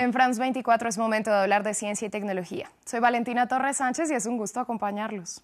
En 0.00 0.14
France 0.14 0.40
24 0.40 0.88
es 0.88 0.96
momento 0.96 1.28
de 1.28 1.36
hablar 1.36 1.62
de 1.62 1.74
ciencia 1.74 2.06
y 2.06 2.10
tecnología. 2.10 2.70
Soy 2.86 3.00
Valentina 3.00 3.48
Torres 3.48 3.76
Sánchez 3.76 4.10
y 4.10 4.14
es 4.14 4.24
un 4.24 4.38
gusto 4.38 4.58
acompañarlos. 4.58 5.42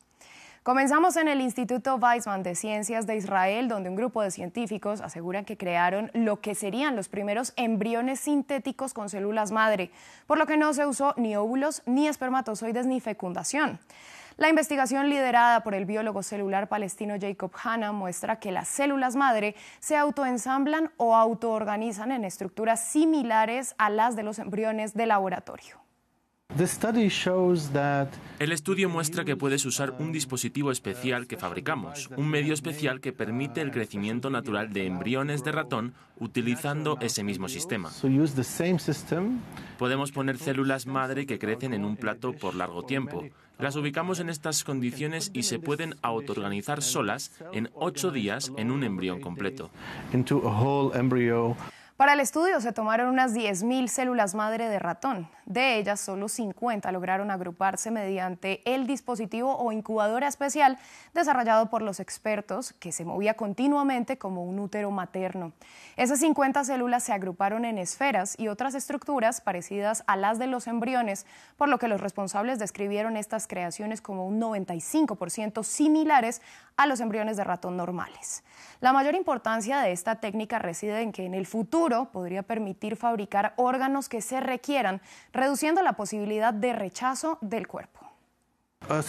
Comenzamos 0.63 1.19
en 1.19 1.29
el 1.29 1.43
Instituto 1.43 1.97
Weizmann 1.97 2.43
de 2.43 2.55
Ciencias 2.55 3.07
de 3.07 3.17
Israel, 3.17 3.69
donde 3.69 3.91
un 3.91 3.97
grupo 3.97 4.23
de 4.23 4.31
científicos 4.31 5.03
aseguran 5.03 5.45
que 5.45 5.59
crearon 5.59 6.11
lo 6.15 6.41
que 6.41 6.55
serían 6.55 6.97
los 6.97 7.11
primeros 7.11 7.53
embriones 7.57 8.21
sintéticos 8.21 8.95
con 8.95 9.11
células 9.11 9.53
madre, 9.53 9.91
por 10.27 10.39
lo 10.39 10.47
que 10.47 10.57
no 10.57 10.73
se 10.73 10.87
usó 10.87 11.13
ni 11.19 11.37
óvulos, 11.37 11.83
ni 11.85 12.09
espermatozoides, 12.09 12.87
ni 12.87 12.99
fecundación. 12.99 13.79
La 14.39 14.51
investigación 14.51 15.09
liderada 15.09 15.63
por 15.63 15.75
el 15.75 15.87
biólogo 15.87 16.23
celular 16.23 16.69
palestino 16.69 17.15
Jacob 17.19 17.53
Hanna 17.55 17.93
muestra 17.93 18.39
que 18.39 18.53
las 18.53 18.69
células 18.69 19.17
madre 19.17 19.55
se 19.81 19.97
autoensamblan 19.97 20.93
o 20.99 21.17
autoorganizan 21.17 22.13
en 22.13 22.23
estructuras 22.23 22.85
similares 22.85 23.75
a 23.79 23.89
las 23.89 24.15
de 24.15 24.25
los 24.25 24.39
embriones 24.39 24.93
de 24.93 25.07
laboratorio. 25.07 25.86
El 28.39 28.53
estudio 28.53 28.89
muestra 28.89 29.27
que 29.27 29.37
puedes 29.37 29.67
usar 29.67 29.95
un 29.99 30.11
dispositivo 30.11 30.71
especial 30.71 31.27
que 31.27 31.37
fabricamos, 31.37 32.09
un 32.17 32.29
medio 32.29 32.55
especial 32.55 33.03
que 33.03 33.13
permite 33.13 33.61
el 33.61 33.71
crecimiento 33.71 34.31
natural 34.31 34.73
de 34.73 34.87
embriones 34.87 35.45
de 35.45 35.53
ratón 35.53 35.93
utilizando 36.19 36.97
ese 37.03 37.23
mismo 37.23 37.49
sistema. 37.49 37.91
Podemos 39.79 40.13
poner 40.13 40.39
células 40.39 40.87
madre 40.87 41.27
que 41.27 41.39
crecen 41.39 41.75
en 41.75 41.85
un 41.85 41.99
plato 41.99 42.33
por 42.33 42.55
largo 42.55 42.85
tiempo. 42.85 43.25
Las 43.59 43.77
ubicamos 43.77 44.19
en 44.21 44.31
estas 44.31 44.65
condiciones 44.65 45.31
y 45.35 45.43
se 45.43 45.59
pueden 45.59 45.95
autoorganizar 46.01 46.81
solas 46.81 47.33
en 47.53 47.69
ocho 47.75 48.11
días 48.11 48.51
en 48.57 48.71
un 48.71 48.83
embrión 48.83 49.21
completo. 49.21 49.71
Para 51.99 52.15
el 52.15 52.21
estudio 52.21 52.63
se 52.63 52.73
tomaron 52.73 53.11
unas 53.11 53.35
10.000 53.35 53.89
células 53.89 54.35
madre 54.35 54.71
de 54.71 54.79
ratón. 54.79 55.29
De 55.47 55.79
ellas, 55.79 56.01
solo 56.01 56.29
50 56.29 56.91
lograron 56.91 57.31
agruparse 57.31 57.93
mediante 57.93 58.63
el 58.65 58.89
dispositivo 58.89 59.57
o 59.57 59.71
incubadora 59.71 60.27
especial 60.27 60.77
desarrollado 61.15 61.71
por 61.71 61.83
los 61.83 62.01
expertos, 62.01 62.73
que 62.73 62.91
se 62.91 63.05
movía 63.05 63.35
continuamente 63.35 64.19
como 64.19 64.43
un 64.43 64.59
útero 64.59 64.91
materno. 64.91 65.53
Esas 65.97 66.19
50 66.19 66.65
células 66.65 67.05
se 67.05 67.13
agruparon 67.13 67.65
en 67.65 67.79
esferas 67.79 68.35
y 68.37 68.49
otras 68.49 68.75
estructuras 68.75 69.41
parecidas 69.41 70.03
a 70.09 70.17
las 70.17 70.41
de 70.41 70.49
los 70.49 70.67
embriones, 70.67 71.27
por 71.57 71.69
lo 71.69 71.79
que 71.79 71.87
los 71.87 72.01
responsables 72.01 72.59
describieron 72.59 73.17
estas 73.17 73.47
creaciones 73.47 74.01
como 74.01 74.27
un 74.27 74.41
95% 74.41 75.63
similares 75.63 76.43
a 76.77 76.87
los 76.87 77.01
embriones 77.01 77.37
de 77.37 77.45
ratón 77.45 77.77
normales. 77.77 78.43
La 78.81 78.93
mayor 78.93 79.15
importancia 79.15 79.81
de 79.81 79.93
esta 79.93 80.17
técnica 80.17 80.59
reside 80.59 81.01
en 81.01 81.13
que 81.13 81.25
en 81.25 81.35
el 81.35 81.47
futuro 81.47 82.11
podría 82.13 82.43
permitir 82.43 82.97
fabricar 82.97 83.55
órganos 83.57 84.09
que 84.09 84.21
se 84.21 84.41
requieran, 84.41 85.01
reduciendo 85.37 85.83
la 85.83 85.95
posibilidad 85.95 86.53
de 86.53 86.73
rechazo 86.73 87.39
del 87.41 87.67
cuerpo. 87.67 88.06
Uh, 88.89 89.03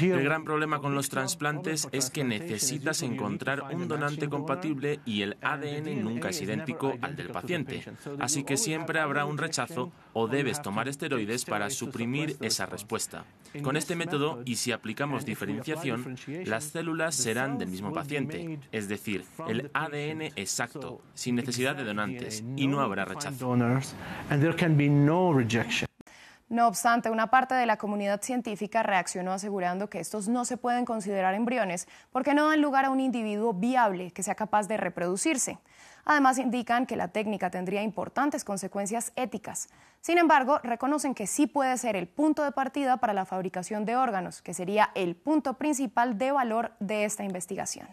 el 0.00 0.22
gran 0.22 0.44
problema 0.44 0.78
con 0.78 0.94
los 0.94 1.08
trasplantes 1.08 1.88
es 1.90 2.08
que 2.08 2.22
necesitas 2.22 3.02
encontrar 3.02 3.64
un 3.74 3.88
donante 3.88 4.28
compatible 4.28 5.00
y 5.04 5.22
el 5.22 5.36
ADN 5.42 6.04
nunca 6.04 6.28
es 6.28 6.40
idéntico 6.40 6.94
al 7.00 7.16
del 7.16 7.30
paciente. 7.30 7.82
Así 8.20 8.44
que 8.44 8.56
siempre 8.56 9.00
habrá 9.00 9.24
un 9.24 9.38
rechazo 9.38 9.90
o 10.12 10.28
debes 10.28 10.62
tomar 10.62 10.88
esteroides 10.88 11.44
para 11.44 11.68
suprimir 11.68 12.36
esa 12.40 12.66
respuesta. 12.66 13.24
Con 13.60 13.76
este 13.76 13.96
método, 13.96 14.40
y 14.44 14.54
si 14.54 14.70
aplicamos 14.70 15.24
diferenciación, 15.24 16.16
las 16.44 16.64
células 16.64 17.16
serán 17.16 17.58
del 17.58 17.70
mismo 17.70 17.92
paciente, 17.92 18.60
es 18.70 18.88
decir, 18.88 19.24
el 19.48 19.70
ADN 19.74 20.32
exacto, 20.36 21.00
sin 21.14 21.34
necesidad 21.34 21.74
de 21.74 21.84
donantes, 21.84 22.44
y 22.56 22.68
no 22.68 22.80
habrá 22.80 23.04
rechazo. 23.04 23.56
No 26.50 26.66
obstante, 26.66 27.10
una 27.10 27.28
parte 27.28 27.54
de 27.54 27.64
la 27.64 27.76
comunidad 27.76 28.22
científica 28.22 28.82
reaccionó 28.82 29.32
asegurando 29.32 29.88
que 29.88 30.00
estos 30.00 30.26
no 30.26 30.44
se 30.44 30.56
pueden 30.56 30.84
considerar 30.84 31.32
embriones 31.34 31.86
porque 32.10 32.34
no 32.34 32.48
dan 32.48 32.60
lugar 32.60 32.86
a 32.86 32.90
un 32.90 32.98
individuo 32.98 33.54
viable 33.54 34.10
que 34.10 34.24
sea 34.24 34.34
capaz 34.34 34.66
de 34.66 34.76
reproducirse. 34.76 35.60
Además, 36.04 36.38
indican 36.38 36.86
que 36.86 36.96
la 36.96 37.06
técnica 37.06 37.50
tendría 37.50 37.82
importantes 37.82 38.42
consecuencias 38.42 39.12
éticas. 39.14 39.68
Sin 40.00 40.18
embargo, 40.18 40.58
reconocen 40.64 41.14
que 41.14 41.28
sí 41.28 41.46
puede 41.46 41.78
ser 41.78 41.94
el 41.94 42.08
punto 42.08 42.42
de 42.42 42.50
partida 42.50 42.96
para 42.96 43.14
la 43.14 43.26
fabricación 43.26 43.84
de 43.84 43.94
órganos, 43.94 44.42
que 44.42 44.52
sería 44.52 44.90
el 44.96 45.14
punto 45.14 45.54
principal 45.54 46.18
de 46.18 46.32
valor 46.32 46.72
de 46.80 47.04
esta 47.04 47.22
investigación. 47.22 47.86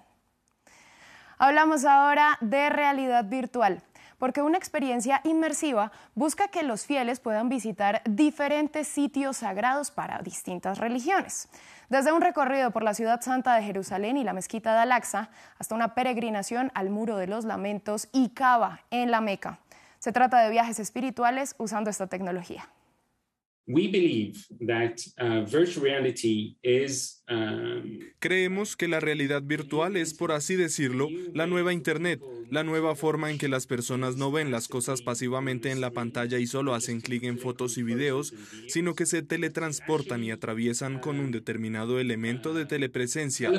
Hablamos 1.38 1.86
ahora 1.86 2.40
de 2.42 2.70
realidad 2.70 3.26
virtual 3.26 3.84
porque 4.18 4.42
una 4.42 4.58
experiencia 4.58 5.22
inmersiva 5.24 5.92
busca 6.16 6.48
que 6.48 6.64
los 6.64 6.86
fieles 6.86 7.20
puedan 7.20 7.50
visitar 7.50 8.02
diferentes 8.06 8.88
sitios 8.88 9.38
sagrados 9.38 9.92
para 9.92 10.22
distintas 10.22 10.80
religiones. 10.80 11.50
Desde 11.90 12.12
un 12.12 12.22
recorrido 12.22 12.72
por 12.72 12.84
la 12.84 12.94
ciudad 12.94 13.22
santa 13.22 13.56
de 13.56 13.64
Jerusalén 13.64 14.18
y 14.18 14.24
la 14.24 14.34
mezquita 14.34 14.74
de 14.74 14.80
Al-Aqsa, 14.80 15.30
hasta 15.58 15.76
una 15.76 15.94
peregrinación 15.96 16.72
al 16.74 16.90
Muro 16.90 17.18
de 17.18 17.28
los 17.28 17.46
Lamentos 17.46 18.10
y 18.12 18.30
Kaaba 18.30 18.82
en 18.92 19.12
la 19.12 19.22
Meca. 19.22 19.60
Se 20.00 20.12
trata 20.12 20.42
de 20.42 20.52
viajes 20.52 20.80
espirituales 20.80 21.56
usando 21.58 21.90
esta 21.90 22.08
tecnología. 22.08 22.70
Creemos 28.20 28.78
que 28.78 28.88
la 28.88 29.02
realidad 29.02 29.42
virtual 29.44 29.98
es, 29.98 30.14
por 30.14 30.32
así 30.32 30.56
decirlo, 30.56 31.10
la 31.34 31.48
nueva 31.48 31.74
Internet, 31.74 32.22
la 32.50 32.64
nueva 32.64 32.96
forma 32.96 33.32
en 33.32 33.38
que 33.38 33.48
las 33.48 33.68
personas 33.68 34.16
no 34.16 34.32
ven 34.32 34.52
las 34.52 34.68
cosas 34.68 35.02
pasivamente 35.02 35.72
en 35.72 35.82
la 35.82 35.92
pantalla 35.92 36.40
y 36.40 36.48
solo 36.48 36.74
hacen 36.74 37.02
clic 37.02 37.24
en 37.24 37.38
fotos 37.38 37.78
y 37.78 37.84
videos, 37.84 38.34
sino 38.68 38.96
que 38.96 39.06
se 39.06 39.22
teletransportan 39.22 40.24
y 40.24 40.32
atraviesan 40.32 41.00
con 41.00 41.20
un 41.20 41.32
determinado 41.32 42.00
elemento 42.00 42.54
de 42.54 42.66
telepresencia. 42.66 43.50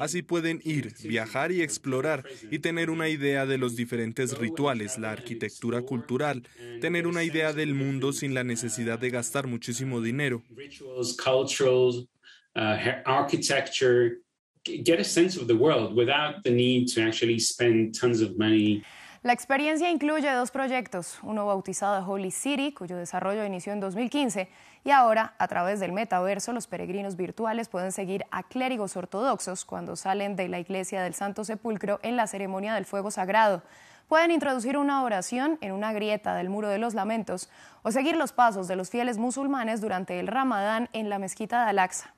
Así 0.00 0.22
pueden 0.22 0.60
ir, 0.64 0.94
viajar 1.04 1.52
y 1.52 1.62
explorar 1.62 2.24
y 2.50 2.58
tener 2.58 2.90
una 2.90 3.08
idea 3.08 3.46
de 3.46 3.58
los 3.58 3.76
diferentes 3.76 4.38
rituales, 4.38 4.98
la 4.98 5.12
arquitectura 5.12 5.82
cultural, 5.82 6.42
tener 6.80 7.06
una 7.06 7.24
idea 7.24 7.52
del 7.52 7.74
mundo 7.74 8.12
sin 8.12 8.34
la 8.34 8.44
necesidad 8.44 8.98
de 8.98 9.10
gastar 9.10 9.46
muchísimo 9.46 10.00
dinero. 10.00 10.42
Uh, 12.56 12.76
architecture, 13.06 14.18
get 14.64 14.98
a 14.98 15.04
sense 15.04 15.36
of 15.36 15.46
the 15.46 15.54
world 15.54 15.94
without 15.94 16.42
the 16.42 16.50
need 16.50 16.88
to 16.88 17.00
actually 17.00 17.38
spend 17.38 17.94
tons 17.94 18.20
of 18.20 18.36
money. 18.36 18.82
La 19.22 19.34
experiencia 19.34 19.90
incluye 19.90 20.32
dos 20.32 20.50
proyectos, 20.50 21.18
uno 21.22 21.44
bautizado 21.44 22.02
Holy 22.06 22.30
City, 22.30 22.72
cuyo 22.72 22.96
desarrollo 22.96 23.44
inició 23.44 23.74
en 23.74 23.80
2015, 23.80 24.48
y 24.82 24.90
ahora, 24.90 25.34
a 25.38 25.46
través 25.46 25.78
del 25.78 25.92
metaverso, 25.92 26.54
los 26.54 26.66
peregrinos 26.66 27.16
virtuales 27.16 27.68
pueden 27.68 27.92
seguir 27.92 28.24
a 28.30 28.42
clérigos 28.42 28.96
ortodoxos 28.96 29.66
cuando 29.66 29.94
salen 29.94 30.36
de 30.36 30.48
la 30.48 30.58
iglesia 30.58 31.02
del 31.02 31.12
Santo 31.12 31.44
Sepulcro 31.44 32.00
en 32.02 32.16
la 32.16 32.26
ceremonia 32.26 32.74
del 32.74 32.86
fuego 32.86 33.10
sagrado. 33.10 33.62
Pueden 34.08 34.30
introducir 34.30 34.78
una 34.78 35.04
oración 35.04 35.58
en 35.60 35.72
una 35.72 35.92
grieta 35.92 36.34
del 36.34 36.48
Muro 36.48 36.68
de 36.68 36.78
los 36.78 36.94
Lamentos 36.94 37.50
o 37.82 37.92
seguir 37.92 38.16
los 38.16 38.32
pasos 38.32 38.68
de 38.68 38.76
los 38.76 38.88
fieles 38.88 39.18
musulmanes 39.18 39.82
durante 39.82 40.18
el 40.18 40.26
Ramadán 40.26 40.88
en 40.94 41.10
la 41.10 41.18
mezquita 41.18 41.62
de 41.62 41.70
Al-Aqsa. 41.70 42.14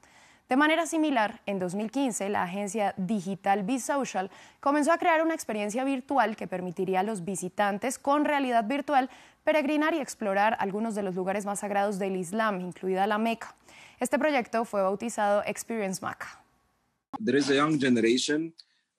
De 0.49 0.57
manera 0.57 0.87
similar, 0.87 1.41
en 1.47 1.59
2015, 1.59 2.29
la 2.29 2.43
agencia 2.43 2.95
digital 2.99 3.63
BeSocial 3.63 4.31
comenzó 4.61 4.93
a 4.93 4.99
crear 4.99 5.23
una 5.23 5.35
experiencia 5.35 5.83
virtual 5.85 6.37
que 6.37 6.47
permitiría 6.47 7.01
a 7.01 7.03
los 7.03 7.25
visitantes 7.25 7.99
con 7.99 8.25
realidad 8.25 8.65
virtual 8.67 9.09
peregrinar 9.45 9.95
y 9.95 9.99
explorar 9.99 10.57
algunos 10.59 10.95
de 10.95 11.03
los 11.03 11.15
lugares 11.15 11.47
más 11.47 11.61
sagrados 11.61 11.99
del 11.99 12.17
Islam, 12.17 12.61
incluida 12.61 13.07
la 13.07 13.19
Meca. 13.19 13.57
Este 13.99 14.19
proyecto 14.19 14.65
fue 14.65 14.83
bautizado 14.83 15.43
Experience 15.47 16.05
Maca. 16.05 16.45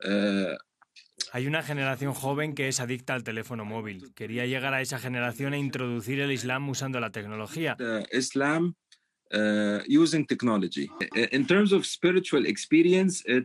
Uh, 0.04 0.56
Hay 1.32 1.48
una 1.48 1.62
generación 1.62 2.14
joven 2.14 2.56
que 2.56 2.68
es 2.68 2.80
adicta 2.80 3.14
al 3.14 3.24
teléfono 3.24 3.64
móvil. 3.64 4.14
Quería 4.16 4.46
llegar 4.46 4.74
a 4.74 4.82
esa 4.82 5.00
generación 5.00 5.54
e 5.54 5.60
introducir 5.60 6.20
el 6.20 6.32
Islam 6.32 6.68
usando 6.70 7.00
la 7.00 7.12
tecnología. 7.12 7.78
Islam 8.12 8.76
Uh, 8.76 8.83
using 9.88 10.26
technology. 10.26 10.90
In 11.32 11.46
terms 11.46 11.72
of 11.72 11.86
spiritual 11.86 12.46
experience, 12.46 13.24
uh, 13.28 13.44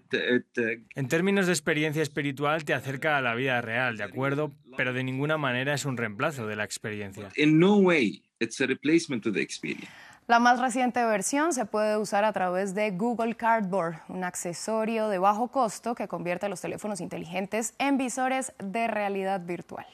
En 0.95 1.09
términos 1.09 1.47
de 1.47 1.53
experiencia 1.53 2.03
espiritual, 2.03 2.65
te 2.65 2.75
acerca 2.75 3.17
a 3.17 3.23
la 3.23 3.35
vida 3.35 3.61
real, 3.61 3.97
¿de 3.97 4.05
acuerdo? 4.05 4.53
Pero 4.77 4.93
de 4.93 5.03
ninguna 5.03 5.39
manera 5.39 5.75
es 5.75 5.85
un 5.85 5.97
reemplazo 5.97 6.47
de 6.47 6.57
la 6.57 6.65
experiencia. 6.65 7.31
In 7.37 7.59
no 7.59 7.77
way, 7.77 8.23
it's 8.41 8.61
a 8.61 8.67
replacement 8.67 9.23
to 9.23 9.33
the 9.33 9.41
experience. 9.41 9.89
La 10.29 10.39
más 10.39 10.61
reciente 10.61 11.03
versión 11.07 11.55
se 11.55 11.65
puede 11.65 11.97
usar 11.97 12.25
a 12.25 12.35
través 12.35 12.75
de 12.75 12.91
Google 12.91 13.35
Cardboard, 13.35 14.03
un 14.09 14.25
accesorio 14.25 15.09
de 15.09 15.19
bajo 15.19 15.49
costo 15.49 15.95
que 15.95 16.07
convierte 16.07 16.51
los 16.51 16.61
teléfonos 16.61 17.01
inteligentes 17.01 17.73
en 17.79 17.97
visores 17.97 18.53
de 18.59 18.89
realidad 18.89 19.41
virtual. 19.47 19.87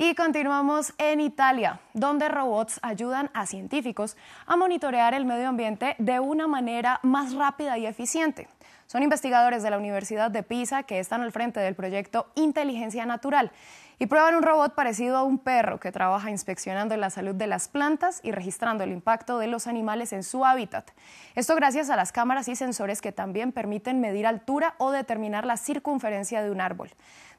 Y 0.00 0.14
continuamos 0.14 0.94
en 0.98 1.20
Italia, 1.20 1.80
donde 1.92 2.28
robots 2.28 2.78
ayudan 2.82 3.30
a 3.34 3.46
científicos 3.46 4.16
a 4.46 4.56
monitorear 4.56 5.12
el 5.12 5.24
medio 5.24 5.48
ambiente 5.48 5.96
de 5.98 6.20
una 6.20 6.46
manera 6.46 7.00
más 7.02 7.34
rápida 7.34 7.78
y 7.78 7.86
eficiente. 7.86 8.46
Son 8.88 9.02
investigadores 9.02 9.62
de 9.62 9.68
la 9.68 9.76
Universidad 9.76 10.30
de 10.30 10.42
Pisa 10.42 10.82
que 10.82 10.98
están 10.98 11.20
al 11.20 11.30
frente 11.30 11.60
del 11.60 11.74
proyecto 11.74 12.32
Inteligencia 12.36 13.04
Natural 13.04 13.52
y 13.98 14.06
prueban 14.06 14.34
un 14.34 14.42
robot 14.42 14.74
parecido 14.74 15.18
a 15.18 15.24
un 15.24 15.38
perro 15.38 15.78
que 15.78 15.92
trabaja 15.92 16.30
inspeccionando 16.30 16.96
la 16.96 17.10
salud 17.10 17.34
de 17.34 17.46
las 17.46 17.68
plantas 17.68 18.20
y 18.22 18.32
registrando 18.32 18.84
el 18.84 18.92
impacto 18.92 19.38
de 19.38 19.46
los 19.46 19.66
animales 19.66 20.14
en 20.14 20.22
su 20.22 20.42
hábitat. 20.42 20.90
Esto 21.34 21.54
gracias 21.54 21.90
a 21.90 21.96
las 21.96 22.12
cámaras 22.12 22.48
y 22.48 22.56
sensores 22.56 23.02
que 23.02 23.12
también 23.12 23.52
permiten 23.52 24.00
medir 24.00 24.26
altura 24.26 24.74
o 24.78 24.90
determinar 24.90 25.44
la 25.44 25.58
circunferencia 25.58 26.42
de 26.42 26.50
un 26.50 26.62
árbol. 26.62 26.90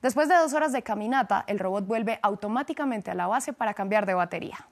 Después 0.04 0.30
de 0.30 0.36
dos 0.36 0.54
horas 0.54 0.72
de 0.72 0.84
caminata, 0.84 1.46
el 1.48 1.58
robot 1.58 1.88
vuelve 1.88 2.20
automáticamente 2.22 3.10
a 3.10 3.16
la 3.16 3.26
base 3.26 3.54
para 3.54 3.74
cambiar 3.74 4.06
de 4.06 4.14
batería. 4.14 4.68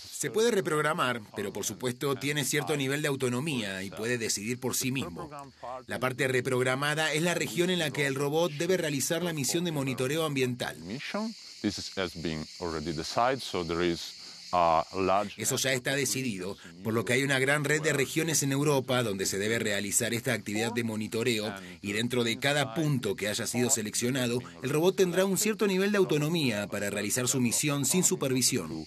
Se 0.00 0.30
puede 0.30 0.50
reprogramar, 0.50 1.20
pero 1.36 1.52
por 1.52 1.64
supuesto 1.64 2.16
tiene 2.16 2.44
cierto 2.44 2.76
nivel 2.76 3.02
de 3.02 3.08
autonomía 3.08 3.82
y 3.82 3.90
puede 3.90 4.18
decidir 4.18 4.58
por 4.58 4.74
sí 4.74 4.90
mismo. 4.90 5.30
La 5.86 6.00
parte 6.00 6.28
reprogramada 6.28 7.12
es 7.12 7.22
la 7.22 7.34
región 7.34 7.70
en 7.70 7.78
la 7.78 7.90
que 7.90 8.06
el 8.06 8.14
robot 8.14 8.52
debe 8.52 8.76
realizar 8.76 9.22
la 9.22 9.32
misión 9.32 9.64
de 9.64 9.72
monitoreo 9.72 10.24
ambiental. 10.24 10.76
Eso 15.36 15.56
ya 15.56 15.72
está 15.72 15.94
decidido, 15.96 16.56
por 16.82 16.94
lo 16.94 17.04
que 17.04 17.14
hay 17.14 17.22
una 17.22 17.38
gran 17.38 17.64
red 17.64 17.82
de 17.82 17.92
regiones 17.92 18.42
en 18.42 18.52
Europa 18.52 19.02
donde 19.02 19.26
se 19.26 19.38
debe 19.38 19.58
realizar 19.58 20.14
esta 20.14 20.32
actividad 20.32 20.72
de 20.72 20.84
monitoreo 20.84 21.52
y 21.80 21.92
dentro 21.92 22.22
de 22.24 22.38
cada 22.38 22.74
punto 22.74 23.16
que 23.16 23.28
haya 23.28 23.46
sido 23.46 23.70
seleccionado, 23.70 24.38
el 24.62 24.70
robot 24.70 24.96
tendrá 24.96 25.24
un 25.24 25.38
cierto 25.38 25.66
nivel 25.66 25.92
de 25.92 25.98
autonomía 25.98 26.66
para 26.68 26.90
realizar 26.90 27.26
su 27.26 27.40
misión 27.40 27.84
sin 27.84 28.04
supervisión. 28.04 28.86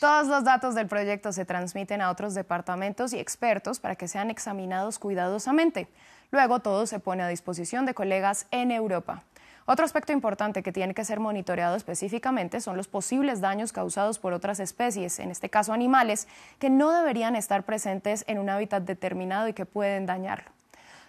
Todos 0.00 0.26
los 0.26 0.44
datos 0.44 0.74
del 0.74 0.88
proyecto 0.88 1.32
se 1.32 1.44
transmiten 1.44 2.00
a 2.00 2.10
otros 2.10 2.34
departamentos 2.34 3.12
y 3.12 3.18
expertos 3.18 3.80
para 3.80 3.96
que 3.96 4.08
sean 4.08 4.30
examinados 4.30 4.98
cuidadosamente. 4.98 5.88
Luego 6.30 6.60
todo 6.60 6.86
se 6.86 6.98
pone 6.98 7.22
a 7.22 7.28
disposición 7.28 7.84
de 7.84 7.92
colegas 7.92 8.46
en 8.50 8.70
Europa. 8.70 9.24
Otro 9.64 9.84
aspecto 9.84 10.12
importante 10.12 10.62
que 10.62 10.72
tiene 10.72 10.94
que 10.94 11.04
ser 11.04 11.20
monitoreado 11.20 11.76
específicamente 11.76 12.60
son 12.60 12.76
los 12.76 12.88
posibles 12.88 13.40
daños 13.40 13.72
causados 13.72 14.18
por 14.18 14.32
otras 14.32 14.58
especies, 14.58 15.18
en 15.20 15.30
este 15.30 15.50
caso 15.50 15.72
animales, 15.72 16.26
que 16.58 16.70
no 16.70 16.90
deberían 16.90 17.36
estar 17.36 17.62
presentes 17.62 18.24
en 18.26 18.38
un 18.38 18.50
hábitat 18.50 18.82
determinado 18.82 19.48
y 19.48 19.52
que 19.52 19.66
pueden 19.66 20.06
dañarlo. 20.06 20.50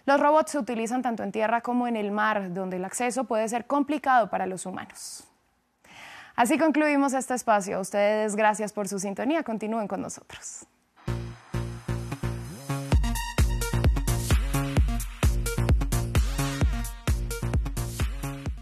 Los 0.06 0.20
robots 0.20 0.52
se 0.52 0.58
utilizan 0.58 1.02
tanto 1.02 1.22
en 1.22 1.32
tierra 1.32 1.62
como 1.62 1.88
en 1.88 1.96
el 1.96 2.10
mar, 2.10 2.52
donde 2.52 2.76
el 2.76 2.84
acceso 2.84 3.24
puede 3.24 3.48
ser 3.48 3.66
complicado 3.66 4.28
para 4.28 4.46
los 4.46 4.66
humanos. 4.66 5.24
Así 6.36 6.58
concluimos 6.58 7.14
este 7.14 7.34
espacio. 7.34 7.80
ustedes 7.80 8.36
gracias 8.36 8.72
por 8.72 8.88
su 8.88 8.98
sintonía. 8.98 9.42
Continúen 9.42 9.88
con 9.88 10.02
nosotros. 10.02 10.66